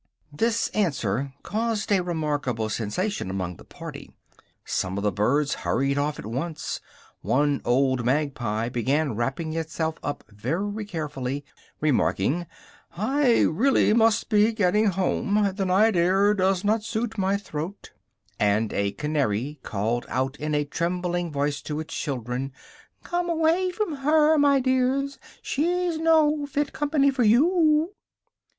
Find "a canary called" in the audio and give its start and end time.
18.73-20.07